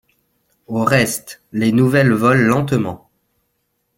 Au 0.65 0.83
reste, 0.83 1.43
les 1.51 1.71
nouvelles 1.71 2.11
volent 2.11 2.47
lentement. 2.47 3.11